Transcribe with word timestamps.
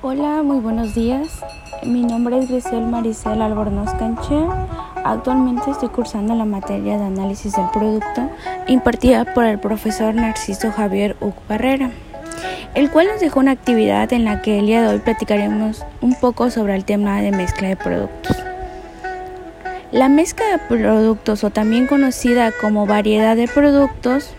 Hola, 0.00 0.44
muy 0.44 0.60
buenos 0.60 0.94
días. 0.94 1.40
Mi 1.82 2.04
nombre 2.04 2.38
es 2.38 2.48
Grisel 2.48 2.86
Maricel 2.86 3.42
Albornoz 3.42 3.92
Canché. 3.94 4.46
Actualmente 5.04 5.72
estoy 5.72 5.88
cursando 5.88 6.36
la 6.36 6.44
materia 6.44 6.96
de 6.98 7.04
análisis 7.04 7.52
del 7.52 7.68
producto 7.70 8.30
impartida 8.68 9.24
por 9.34 9.44
el 9.44 9.58
profesor 9.58 10.14
Narciso 10.14 10.70
Javier 10.70 11.16
Uc 11.20 11.34
Barrera, 11.48 11.90
el 12.76 12.92
cual 12.92 13.08
nos 13.08 13.18
dejó 13.18 13.40
una 13.40 13.50
actividad 13.50 14.12
en 14.12 14.24
la 14.24 14.40
que 14.40 14.60
el 14.60 14.66
día 14.66 14.82
de 14.82 14.88
hoy 14.88 14.98
platicaremos 15.00 15.84
un 16.00 16.14
poco 16.14 16.52
sobre 16.52 16.76
el 16.76 16.84
tema 16.84 17.20
de 17.20 17.32
mezcla 17.32 17.66
de 17.66 17.76
productos. 17.76 18.36
La 19.90 20.08
mezcla 20.08 20.46
de 20.46 20.58
productos 20.58 21.42
o 21.42 21.50
también 21.50 21.88
conocida 21.88 22.52
como 22.52 22.86
variedad 22.86 23.34
de 23.34 23.48
productos 23.48 24.32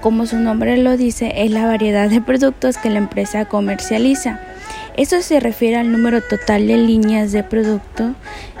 como 0.00 0.26
su 0.26 0.38
nombre 0.38 0.76
lo 0.76 0.96
dice, 0.96 1.32
es 1.36 1.50
la 1.50 1.66
variedad 1.66 2.08
de 2.08 2.20
productos 2.20 2.76
que 2.78 2.90
la 2.90 2.98
empresa 2.98 3.44
comercializa. 3.44 4.40
Esto 4.96 5.20
se 5.22 5.40
refiere 5.40 5.76
al 5.76 5.92
número 5.92 6.22
total 6.22 6.66
de 6.66 6.76
líneas 6.76 7.32
de 7.32 7.42
producto 7.42 8.14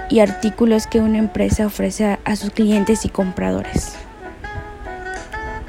y 0.08 0.20
artículos 0.20 0.86
que 0.86 1.00
una 1.00 1.18
empresa 1.18 1.66
ofrece 1.66 2.18
a 2.24 2.36
sus 2.36 2.50
clientes 2.50 3.04
y 3.04 3.08
compradores. 3.08 3.96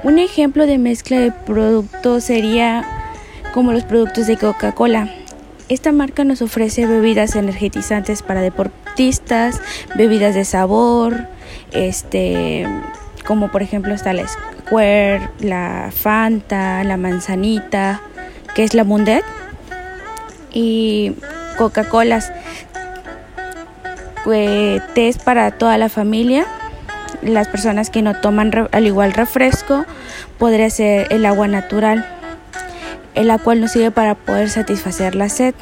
Un 0.03 0.19
ejemplo 0.19 0.67
de 0.67 0.77
mezcla 0.77 1.19
de 1.19 1.31
productos 1.31 2.25
sería 2.25 2.85
como 3.53 3.73
los 3.73 3.83
productos 3.83 4.27
de 4.27 4.37
Coca-Cola. 4.37 5.09
Esta 5.69 5.91
marca 5.91 6.23
nos 6.23 6.41
ofrece 6.41 6.85
bebidas 6.85 7.35
energetizantes 7.35 8.21
para 8.21 8.41
deportistas, 8.41 9.59
bebidas 9.95 10.35
de 10.35 10.45
sabor, 10.45 11.27
este, 11.71 12.67
como 13.25 13.51
por 13.51 13.61
ejemplo 13.61 13.93
está 13.93 14.13
la 14.13 14.23
La 14.69 15.91
Fanta, 15.93 16.83
la 16.83 16.97
Manzanita, 16.97 18.01
que 18.53 18.63
es 18.63 18.73
la 18.73 18.83
Mundet, 18.83 19.23
y 20.51 21.15
Coca-Colas, 21.57 22.33
es 24.29 25.17
para 25.19 25.51
toda 25.51 25.77
la 25.77 25.87
familia. 25.87 26.45
Las 27.21 27.47
personas 27.47 27.89
que 27.89 28.01
no 28.01 28.19
toman 28.19 28.51
al 28.71 28.85
igual 28.85 29.13
refresco, 29.13 29.85
podría 30.37 30.69
ser 30.69 31.07
el 31.11 31.25
agua 31.25 31.47
natural, 31.47 32.05
el 33.15 33.31
cual 33.39 33.61
nos 33.61 33.71
sirve 33.71 33.91
para 33.91 34.15
poder 34.15 34.49
satisfacer 34.49 35.15
la 35.15 35.29
sed. 35.29 35.55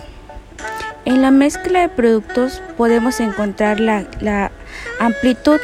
En 1.06 1.22
la 1.22 1.30
mezcla 1.30 1.82
de 1.82 1.90
productos 1.90 2.64
podemos 2.76 3.20
encontrar 3.20 3.80
la, 3.80 4.06
la 4.20 4.52
amplitud 5.00 5.60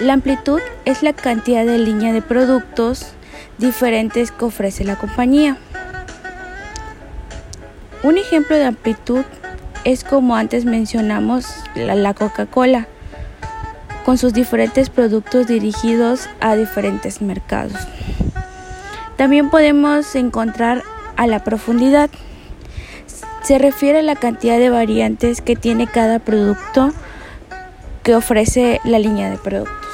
la 0.00 0.14
amplitud 0.14 0.60
es 0.86 1.02
la 1.02 1.12
cantidad 1.12 1.64
de 1.64 1.78
línea 1.78 2.12
de 2.12 2.22
productos 2.22 3.12
diferentes 3.58 4.32
que 4.32 4.46
ofrece 4.46 4.84
la 4.84 4.96
compañía. 4.96 5.58
Un 8.02 8.16
ejemplo 8.16 8.56
de 8.56 8.64
amplitud 8.64 9.24
es 9.84 10.02
como 10.04 10.36
antes 10.36 10.64
mencionamos 10.64 11.46
la, 11.74 12.14
Coca-Cola, 12.14 12.86
con 14.06 14.16
sus 14.16 14.32
diferentes 14.32 14.88
productos 14.88 15.46
dirigidos 15.46 16.30
a 16.40 16.56
diferentes 16.56 17.20
mercados. 17.20 17.76
También 19.18 19.50
podemos 19.50 20.14
encontrar 20.14 20.82
a 21.16 21.26
la 21.26 21.44
profundidad. 21.44 22.08
Se 23.42 23.58
refiere 23.58 23.98
a 23.98 24.02
la 24.02 24.16
cantidad 24.16 24.58
de 24.58 24.70
variantes 24.70 25.42
que 25.42 25.56
tiene 25.56 25.86
cada 25.86 26.20
producto 26.20 26.90
que 28.02 28.14
ofrece 28.14 28.80
la 28.84 28.98
línea 28.98 29.28
de 29.28 29.36
productos. 29.36 29.89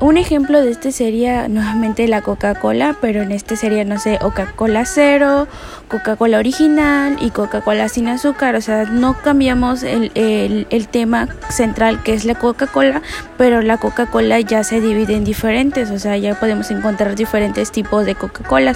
Un 0.00 0.16
ejemplo 0.16 0.62
de 0.62 0.70
este 0.70 0.92
sería 0.92 1.46
nuevamente 1.48 2.08
la 2.08 2.22
Coca-Cola, 2.22 2.96
pero 3.02 3.20
en 3.20 3.32
este 3.32 3.54
sería, 3.56 3.84
no 3.84 3.98
sé, 3.98 4.18
Coca-Cola 4.18 4.86
cero, 4.86 5.46
Coca-Cola 5.88 6.38
original 6.38 7.18
y 7.20 7.28
Coca-Cola 7.28 7.86
sin 7.90 8.08
azúcar. 8.08 8.54
O 8.54 8.62
sea, 8.62 8.84
no 8.84 9.18
cambiamos 9.20 9.82
el, 9.82 10.10
el, 10.14 10.88
tema 10.88 11.28
central 11.50 12.02
que 12.02 12.14
es 12.14 12.24
la 12.24 12.34
Coca-Cola, 12.34 13.02
pero 13.36 13.60
la 13.60 13.76
Coca-Cola 13.76 14.40
ya 14.40 14.64
se 14.64 14.80
divide 14.80 15.16
en 15.16 15.24
diferentes. 15.24 15.90
O 15.90 15.98
sea, 15.98 16.16
ya 16.16 16.34
podemos 16.34 16.70
encontrar 16.70 17.14
diferentes 17.14 17.70
tipos 17.70 18.06
de 18.06 18.14
Coca-Cola 18.14 18.74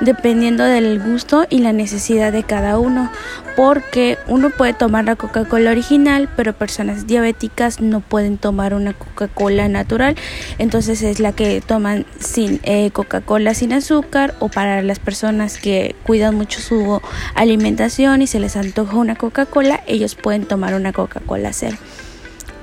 dependiendo 0.00 0.64
del 0.64 1.00
gusto 1.00 1.46
y 1.50 1.58
la 1.58 1.72
necesidad 1.72 2.32
de 2.32 2.42
cada 2.42 2.78
uno. 2.78 3.10
Porque 3.56 4.16
uno 4.26 4.50
puede 4.50 4.72
tomar 4.72 5.04
la 5.04 5.16
Coca-Cola 5.16 5.70
original, 5.72 6.28
pero 6.36 6.54
personas 6.54 7.06
diabéticas 7.06 7.80
no 7.80 8.00
pueden 8.00 8.38
tomar 8.38 8.74
una 8.74 8.94
Coca-Cola 8.94 9.68
natural 9.68 10.16
entonces 10.58 11.02
es 11.02 11.20
la 11.20 11.32
que 11.32 11.60
toman 11.60 12.06
sin 12.18 12.60
eh, 12.62 12.90
Coca-Cola 12.90 13.54
sin 13.54 13.72
azúcar 13.72 14.34
o 14.38 14.48
para 14.48 14.82
las 14.82 14.98
personas 14.98 15.58
que 15.58 15.94
cuidan 16.04 16.34
mucho 16.34 16.60
su 16.60 17.00
alimentación 17.34 18.22
y 18.22 18.26
se 18.26 18.40
les 18.40 18.56
antoja 18.56 18.96
una 18.96 19.16
Coca-Cola, 19.16 19.82
ellos 19.86 20.14
pueden 20.14 20.44
tomar 20.44 20.74
una 20.74 20.92
Coca-Cola 20.92 21.52
cero. 21.52 21.76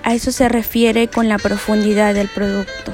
A 0.03 0.13
eso 0.13 0.31
se 0.31 0.47
refiere 0.47 1.07
con 1.07 1.27
la 1.27 1.37
profundidad 1.37 2.13
del 2.13 2.29
producto. 2.29 2.93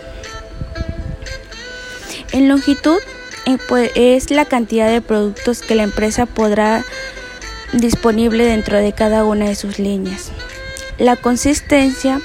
En 2.32 2.50
longitud 2.50 2.98
es 3.46 4.32
la 4.32 4.46
cantidad 4.46 4.90
de 4.90 5.02
productos 5.02 5.62
que 5.62 5.76
la 5.76 5.84
empresa 5.84 6.26
podrá 6.26 6.84
disponible 7.74 8.46
dentro 8.46 8.78
de 8.78 8.94
cada 8.94 9.26
una 9.26 9.46
de 9.46 9.56
sus 9.56 9.80
líneas. 9.80 10.32
La 10.98 11.16
consistencia 11.16 12.22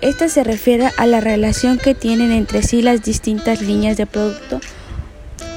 esta 0.00 0.28
se 0.28 0.44
refiere 0.44 0.90
a 0.96 1.06
la 1.06 1.20
relación 1.20 1.78
que 1.78 1.94
tienen 1.94 2.30
entre 2.30 2.62
sí 2.62 2.82
las 2.82 3.02
distintas 3.02 3.60
líneas 3.60 3.96
de 3.96 4.06
producto 4.06 4.60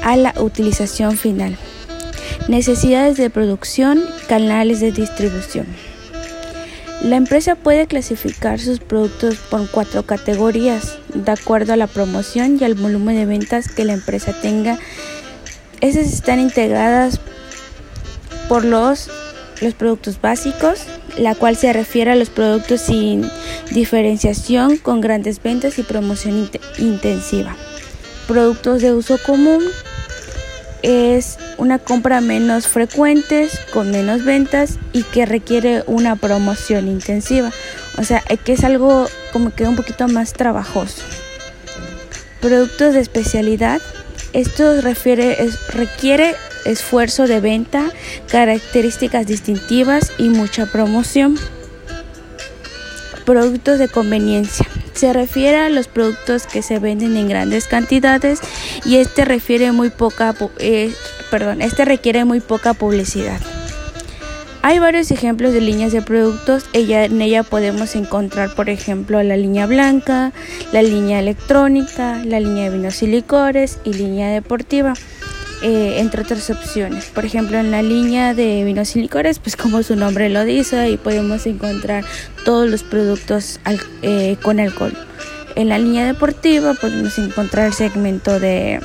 a 0.02 0.16
la 0.18 0.34
utilización 0.40 1.16
final. 1.16 1.58
Necesidades 2.48 3.18
de 3.18 3.30
producción, 3.30 4.04
canales 4.28 4.80
de 4.80 4.92
distribución. 4.92 5.68
La 7.04 7.16
empresa 7.16 7.56
puede 7.56 7.88
clasificar 7.88 8.60
sus 8.60 8.80
productos 8.80 9.38
por 9.38 9.68
cuatro 9.72 10.04
categorías, 10.04 11.00
de 11.16 11.32
acuerdo 11.32 11.74
a 11.74 11.76
la 11.76 11.88
promoción 11.88 12.60
y 12.60 12.64
al 12.64 12.76
volumen 12.76 13.16
de 13.16 13.26
ventas 13.26 13.72
que 13.72 13.86
la 13.86 13.94
empresa 13.94 14.40
tenga. 14.40 14.78
Estas 15.82 16.06
están 16.06 16.40
integradas 16.40 17.20
por 18.48 18.66
los, 18.66 19.10
los 19.62 19.74
productos 19.74 20.22
básicos, 20.22 20.84
la 21.18 21.34
cual 21.34 21.56
se 21.56 21.74
refiere 21.74 22.12
a 22.12 22.16
los 22.16 22.30
productos 22.30 22.82
sin 22.82 23.28
diferenciación 23.72 24.78
con 24.78 25.02
grandes 25.02 25.42
ventas 25.42 25.80
y 25.80 25.84
promoción 25.84 26.52
intensiva. 26.78 27.56
Productos 28.28 28.84
de 28.84 28.94
uso 28.94 29.18
común 29.26 29.64
es 30.84 31.38
una 31.58 31.80
compra 31.80 32.22
menos 32.22 32.68
frecuente, 32.68 33.50
con 33.74 33.92
menos 33.92 34.24
ventas 34.24 34.78
y 34.94 35.04
que 35.04 35.26
requiere 35.26 35.84
una 35.88 36.16
promoción 36.16 36.88
intensiva. 36.88 37.52
O 37.98 38.04
sea, 38.04 38.22
que 38.44 38.54
es 38.54 38.64
algo 38.64 39.08
como 39.34 39.54
que 39.54 39.66
un 39.68 39.76
poquito 39.76 40.08
más 40.08 40.34
trabajoso. 40.34 41.04
Productos 42.40 42.94
de 42.94 43.02
especialidad. 43.02 43.82
Esto 44.34 44.82
refiere, 44.82 45.38
requiere 45.70 46.36
esfuerzo 46.66 47.28
de 47.28 47.40
venta, 47.40 47.92
características 48.30 49.28
distintivas 49.28 50.12
y 50.18 50.30
mucha 50.30 50.66
promoción. 50.66 51.38
Productos 53.26 53.78
de 53.78 53.88
conveniencia. 53.88 54.66
Se 55.02 55.14
refiere 55.14 55.58
a 55.58 55.70
los 55.70 55.88
productos 55.88 56.46
que 56.46 56.62
se 56.62 56.78
venden 56.78 57.18
en 57.18 57.28
grandes 57.28 57.66
cantidades 57.66 58.40
y 58.86 58.98
este 58.98 59.26
refiere 59.26 59.72
muy 59.72 59.90
poca, 59.90 60.36
eh, 60.60 60.94
perdón, 61.32 61.64
este 61.64 61.86
requiere 61.86 62.24
muy 62.24 62.40
poca 62.40 62.76
publicidad. 62.76 63.42
Hay 64.62 64.78
varios 64.78 65.10
ejemplos 65.10 65.54
de 65.54 65.62
líneas 65.62 65.92
de 65.92 66.04
productos. 66.04 66.66
Ella, 66.74 67.06
en 67.06 67.20
ella 67.20 67.42
podemos 67.42 67.96
encontrar, 67.96 68.54
por 68.54 68.70
ejemplo, 68.70 69.24
la 69.24 69.38
línea 69.38 69.66
blanca, 69.66 70.34
la 70.72 70.84
línea 70.84 71.20
electrónica, 71.20 72.24
la 72.24 72.40
línea 72.40 72.70
de 72.70 72.78
vinos 72.78 73.02
y 73.02 73.08
licores 73.08 73.80
y 73.84 73.94
línea 73.94 74.30
deportiva. 74.30 74.94
Eh, 75.64 76.00
entre 76.00 76.24
otras 76.24 76.50
opciones. 76.50 77.06
Por 77.06 77.24
ejemplo, 77.24 77.60
en 77.60 77.70
la 77.70 77.84
línea 77.84 78.34
de 78.34 78.64
vinos 78.64 78.96
y 78.96 79.02
licores, 79.02 79.38
pues 79.38 79.56
como 79.56 79.84
su 79.84 79.96
nombre 79.96 80.28
lo 80.30 80.44
dice, 80.44 80.80
ahí 80.80 80.98
podemos 80.98 81.46
encontrar 81.46 82.04
todos 82.46 82.68
los 82.68 82.82
productos 82.82 83.60
eh, 84.02 84.38
con 84.42 84.60
alcohol. 84.60 84.94
En 85.56 85.70
la 85.70 85.78
línea 85.78 86.08
deportiva 86.08 86.74
podemos 86.74 87.20
encontrar 87.20 87.68
el 87.68 87.74
segmento 87.74 88.40
de 88.40 88.80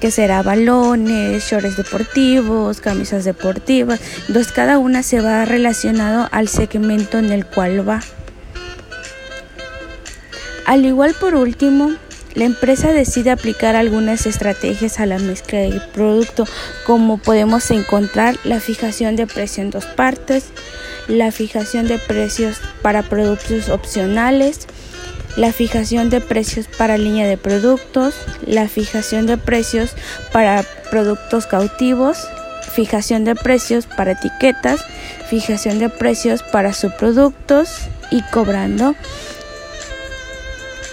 que 0.00 0.10
será 0.10 0.42
balones, 0.42 1.44
shorts 1.44 1.76
deportivos, 1.76 2.80
camisas 2.80 3.24
deportivas. 3.24 4.00
Entonces 4.26 4.52
cada 4.52 4.78
una 4.78 5.04
se 5.04 5.20
va 5.20 5.44
relacionado 5.44 6.28
al 6.32 6.48
segmento 6.48 7.18
en 7.18 7.30
el 7.30 7.46
cual 7.46 7.88
va. 7.88 8.00
Al 10.66 10.84
igual 10.84 11.14
por 11.20 11.34
último, 11.36 11.92
la 12.34 12.44
empresa 12.44 12.92
decide 12.92 13.30
aplicar 13.30 13.76
algunas 13.76 14.26
estrategias 14.26 15.00
a 15.00 15.06
la 15.06 15.18
mezcla 15.18 15.58
del 15.60 15.80
producto, 15.92 16.46
como 16.86 17.18
podemos 17.18 17.70
encontrar 17.70 18.36
la 18.44 18.60
fijación 18.60 19.16
de 19.16 19.26
precio 19.26 19.62
en 19.62 19.70
dos 19.70 19.84
partes, 19.84 20.46
la 21.08 21.32
fijación 21.32 21.88
de 21.88 21.98
precios 21.98 22.58
para 22.82 23.02
productos 23.02 23.68
opcionales, 23.68 24.66
la 25.36 25.52
fijación 25.52 26.10
de 26.10 26.20
precios 26.20 26.66
para 26.66 26.98
línea 26.98 27.26
de 27.26 27.36
productos, 27.36 28.14
la 28.46 28.68
fijación 28.68 29.26
de 29.26 29.36
precios 29.36 29.92
para 30.32 30.64
productos 30.90 31.46
cautivos, 31.46 32.18
fijación 32.74 33.24
de 33.24 33.34
precios 33.34 33.86
para 33.86 34.12
etiquetas, 34.12 34.84
fijación 35.28 35.78
de 35.78 35.88
precios 35.88 36.42
para 36.42 36.72
subproductos 36.72 37.68
y 38.10 38.22
cobrando, 38.22 38.94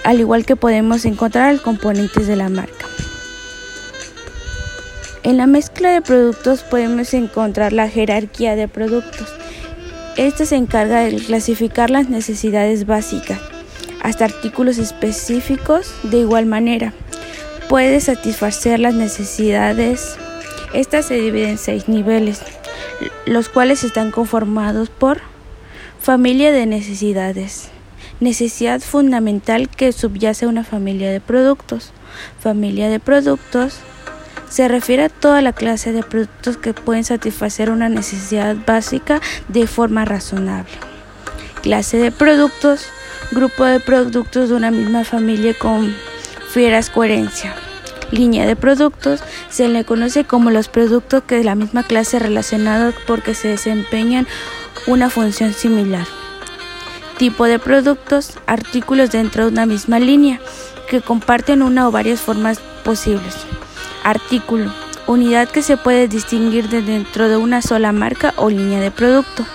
al 0.07 0.21
igual 0.21 0.45
que 0.45 0.55
podemos 0.55 1.03
encontrar 1.03 1.59
componentes 1.59 2.27
de 2.27 2.37
la 2.37 2.47
marca. 2.47 2.85
En 5.23 5.35
la 5.35 5.47
mezcla 5.47 5.91
de 5.91 6.01
productos 6.01 6.63
podemos 6.63 7.13
encontrar 7.13 7.73
la 7.73 7.89
jerarquía 7.89 8.55
de 8.55 8.69
productos. 8.69 9.27
Esta 10.15 10.45
se 10.45 10.55
encarga 10.55 11.01
de 11.01 11.17
clasificar 11.17 11.89
las 11.89 12.07
necesidades 12.07 12.85
básicas 12.85 13.41
hasta 14.01 14.23
artículos 14.23 14.77
específicos 14.77 15.93
de 16.03 16.19
igual 16.19 16.45
manera. 16.45 16.93
Puede 17.67 17.99
satisfacer 17.99 18.79
las 18.79 18.93
necesidades. 18.93 20.15
Estas 20.73 21.05
se 21.05 21.15
dividen 21.15 21.49
en 21.49 21.57
seis 21.57 21.89
niveles, 21.89 22.39
los 23.25 23.49
cuales 23.49 23.83
están 23.83 24.11
conformados 24.11 24.89
por 24.89 25.19
familia 25.99 26.53
de 26.53 26.65
necesidades. 26.65 27.71
Necesidad 28.19 28.81
fundamental 28.81 29.69
que 29.69 29.91
subyace 29.91 30.45
a 30.45 30.47
una 30.49 30.63
familia 30.63 31.11
de 31.11 31.21
productos. 31.21 31.91
Familia 32.39 32.89
de 32.89 32.99
productos 32.99 33.79
se 34.49 34.67
refiere 34.67 35.03
a 35.03 35.09
toda 35.09 35.43
la 35.43 35.53
clase 35.53 35.91
de 35.91 36.01
productos 36.01 36.57
que 36.57 36.73
pueden 36.73 37.03
satisfacer 37.03 37.69
una 37.69 37.89
necesidad 37.89 38.55
básica 38.65 39.21
de 39.49 39.67
forma 39.67 40.03
razonable. 40.03 40.71
Clase 41.61 41.97
de 41.97 42.11
productos, 42.11 42.87
grupo 43.31 43.65
de 43.65 43.79
productos 43.79 44.49
de 44.49 44.55
una 44.55 44.71
misma 44.71 45.03
familia 45.03 45.53
con 45.53 45.93
fieras 46.49 46.89
coherencia. 46.89 47.53
Línea 48.09 48.47
de 48.47 48.55
productos 48.55 49.21
se 49.49 49.67
le 49.67 49.83
conoce 49.83 50.23
como 50.23 50.49
los 50.49 50.69
productos 50.69 51.21
que 51.23 51.35
de 51.35 51.43
la 51.43 51.55
misma 51.55 51.83
clase 51.83 52.17
relacionados 52.17 52.95
porque 53.05 53.35
se 53.35 53.49
desempeñan 53.49 54.25
una 54.87 55.11
función 55.11 55.53
similar. 55.53 56.07
Tipo 57.17 57.45
de 57.45 57.57
productos, 57.57 58.33
artículos 58.45 59.11
dentro 59.11 59.45
de 59.45 59.51
una 59.51 59.65
misma 59.65 59.99
línea 59.99 60.39
que 60.87 61.01
comparten 61.01 61.63
una 61.63 61.87
o 61.87 61.91
varias 61.91 62.21
formas 62.21 62.59
posibles. 62.83 63.35
Artículo, 64.03 64.71
unidad 65.07 65.49
que 65.49 65.63
se 65.63 65.77
puede 65.77 66.07
distinguir 66.07 66.69
de 66.69 66.81
dentro 66.81 67.27
de 67.27 67.37
una 67.37 67.61
sola 67.61 67.91
marca 67.91 68.33
o 68.37 68.49
línea 68.49 68.79
de 68.79 68.91
producto. 68.91 69.45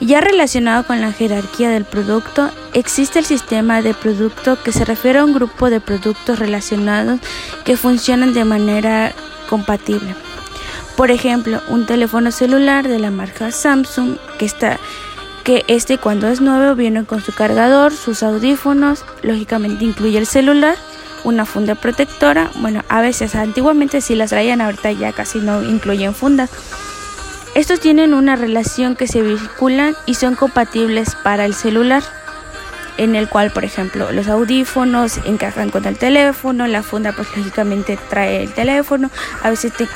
Ya 0.00 0.20
relacionado 0.20 0.84
con 0.84 1.00
la 1.00 1.12
jerarquía 1.12 1.70
del 1.70 1.84
producto, 1.84 2.50
existe 2.72 3.18
el 3.18 3.24
sistema 3.24 3.82
de 3.82 3.94
producto 3.94 4.62
que 4.62 4.70
se 4.70 4.84
refiere 4.84 5.18
a 5.18 5.24
un 5.24 5.34
grupo 5.34 5.70
de 5.70 5.80
productos 5.80 6.38
relacionados 6.38 7.18
que 7.64 7.76
funcionan 7.76 8.32
de 8.32 8.44
manera 8.44 9.12
compatible. 9.48 10.14
Por 10.96 11.10
ejemplo, 11.10 11.60
un 11.68 11.86
teléfono 11.86 12.30
celular 12.30 12.86
de 12.86 12.98
la 12.98 13.10
marca 13.10 13.50
Samsung 13.50 14.18
que 14.38 14.44
está 14.44 14.78
que 15.48 15.64
este 15.66 15.96
cuando 15.96 16.28
es 16.28 16.42
nuevo 16.42 16.74
viene 16.74 17.06
con 17.06 17.22
su 17.22 17.32
cargador, 17.32 17.94
sus 17.94 18.22
audífonos, 18.22 19.02
lógicamente 19.22 19.82
incluye 19.82 20.18
el 20.18 20.26
celular 20.26 20.76
una 21.24 21.46
funda 21.46 21.74
protectora. 21.74 22.50
Bueno, 22.56 22.82
a 22.90 23.00
veces 23.00 23.34
antiguamente 23.34 24.02
sí 24.02 24.14
las 24.14 24.28
traían, 24.28 24.60
ahorita 24.60 24.92
ya 24.92 25.14
casi 25.14 25.38
no 25.38 25.62
incluyen 25.62 26.14
fundas. 26.14 26.50
Estos 27.54 27.80
tienen 27.80 28.12
una 28.12 28.36
relación 28.36 28.94
que 28.94 29.06
se 29.06 29.22
vinculan 29.22 29.96
y 30.04 30.16
son 30.16 30.34
compatibles 30.34 31.16
para 31.24 31.46
el 31.46 31.54
celular, 31.54 32.02
en 32.98 33.14
el 33.14 33.28
cual, 33.28 33.50
por 33.50 33.64
ejemplo, 33.64 34.12
los 34.12 34.28
audífonos 34.28 35.18
encajan 35.24 35.70
con 35.70 35.86
el 35.86 35.96
teléfono, 35.96 36.66
la 36.66 36.82
funda 36.82 37.12
pues 37.12 37.28
lógicamente 37.36 37.98
trae 38.10 38.42
el 38.42 38.52
teléfono, 38.52 39.10
a 39.42 39.50
veces 39.50 39.72
te 39.72 39.88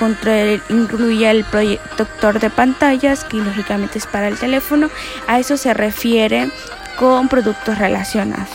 incluye 0.70 1.30
el 1.30 1.44
proyector 1.44 2.40
de 2.40 2.48
pantallas, 2.48 3.24
que 3.24 3.36
lógicamente 3.38 3.98
es 3.98 4.06
para 4.06 4.28
el 4.28 4.38
teléfono, 4.38 4.88
a 5.26 5.38
eso 5.38 5.56
se 5.56 5.74
refiere 5.74 6.50
con 6.96 7.28
productos 7.28 7.78
relacionados. 7.78 8.48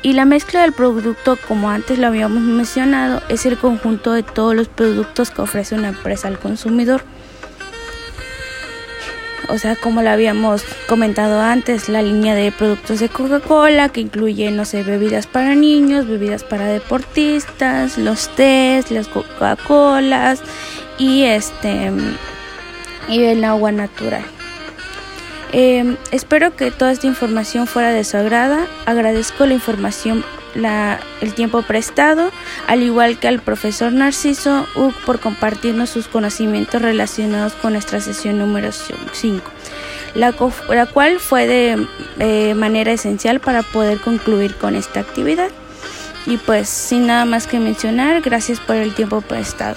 Y 0.00 0.14
la 0.14 0.24
mezcla 0.24 0.62
del 0.62 0.72
producto, 0.72 1.36
como 1.48 1.70
antes 1.70 1.98
lo 1.98 2.06
habíamos 2.06 2.40
mencionado, 2.40 3.20
es 3.28 3.44
el 3.46 3.58
conjunto 3.58 4.12
de 4.12 4.22
todos 4.22 4.54
los 4.54 4.68
productos 4.68 5.30
que 5.30 5.42
ofrece 5.42 5.74
una 5.74 5.88
empresa 5.88 6.28
al 6.28 6.38
consumidor. 6.38 7.02
O 9.48 9.58
sea, 9.58 9.76
como 9.76 10.02
lo 10.02 10.10
habíamos 10.10 10.62
comentado 10.86 11.40
antes, 11.40 11.88
la 11.88 12.02
línea 12.02 12.34
de 12.34 12.52
productos 12.52 13.00
de 13.00 13.08
Coca-Cola, 13.08 13.88
que 13.88 14.02
incluye, 14.02 14.50
no 14.50 14.64
sé, 14.64 14.82
bebidas 14.82 15.26
para 15.26 15.54
niños, 15.54 16.06
bebidas 16.06 16.44
para 16.44 16.66
deportistas, 16.66 17.96
los 17.96 18.28
tés, 18.36 18.90
las 18.90 19.08
Coca-Colas 19.08 20.42
y 20.98 21.24
este 21.24 21.90
y 23.08 23.22
el 23.22 23.42
agua 23.44 23.72
natural. 23.72 24.22
Eh, 25.52 25.96
espero 26.10 26.54
que 26.54 26.70
toda 26.70 26.92
esta 26.92 27.06
información 27.06 27.66
fuera 27.66 27.90
de 27.90 28.04
su 28.04 28.16
agrado. 28.16 28.58
Agradezco 28.84 29.46
la 29.46 29.54
información, 29.54 30.24
la, 30.54 31.00
el 31.20 31.34
tiempo 31.34 31.62
prestado, 31.62 32.30
al 32.66 32.82
igual 32.82 33.18
que 33.18 33.28
al 33.28 33.40
profesor 33.40 33.92
Narciso 33.92 34.66
Uc 34.74 34.94
por 35.04 35.20
compartirnos 35.20 35.90
sus 35.90 36.08
conocimientos 36.08 36.82
relacionados 36.82 37.54
con 37.54 37.72
nuestra 37.72 38.00
sesión 38.00 38.38
número 38.38 38.70
5, 38.72 39.50
la, 40.14 40.32
cual 40.32 41.20
fue 41.20 41.46
de 41.46 41.86
eh, 42.18 42.54
manera 42.54 42.92
esencial 42.92 43.40
para 43.40 43.62
poder 43.62 43.98
concluir 44.00 44.54
con 44.56 44.74
esta 44.74 45.00
actividad. 45.00 45.50
Y 46.26 46.36
pues 46.36 46.68
sin 46.68 47.06
nada 47.06 47.24
más 47.24 47.46
que 47.46 47.58
mencionar, 47.58 48.20
gracias 48.20 48.60
por 48.60 48.76
el 48.76 48.94
tiempo 48.94 49.22
prestado. 49.22 49.76